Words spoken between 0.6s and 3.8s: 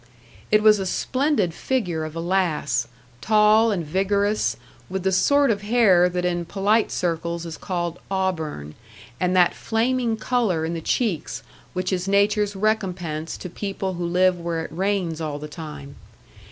was a splendid figure of a lass, tall